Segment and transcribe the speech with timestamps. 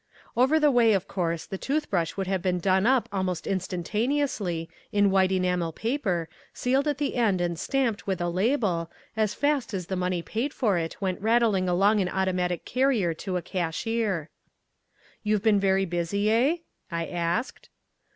[0.35, 4.67] Over the way of course the tooth brush would have been done up almost instantaneously,
[4.91, 9.75] in white enamel paper, sealed at the end and stamped with a label, as fast
[9.75, 14.31] as the money paid for it went rattling along an automatic carrier to a cashier.
[15.21, 16.55] "You've been very busy, eh?"
[16.89, 17.69] I asked.